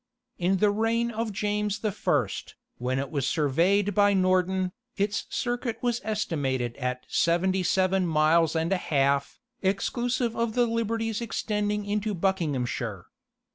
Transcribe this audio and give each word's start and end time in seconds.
In 0.39 0.57
the 0.57 0.71
reign 0.71 1.11
of 1.11 1.31
James 1.31 1.77
the 1.81 1.91
First, 1.91 2.55
when 2.79 2.97
it 2.97 3.11
was 3.11 3.27
surveyed 3.27 3.93
by 3.93 4.15
Norden, 4.15 4.71
its 4.97 5.27
circuit 5.29 5.77
was 5.83 6.01
estimated 6.03 6.75
at 6.77 7.05
seventy 7.07 7.61
seven 7.61 8.07
miles 8.07 8.55
and 8.55 8.73
a 8.73 8.77
half, 8.77 9.39
exclusive 9.61 10.35
of 10.35 10.55
the 10.55 10.65
liberties 10.65 11.21
extending 11.21 11.85
into 11.85 12.15
Buckinghamshire. 12.15 13.05